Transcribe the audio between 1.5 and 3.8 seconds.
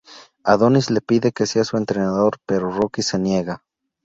su entrenador, pero Rocky se niega.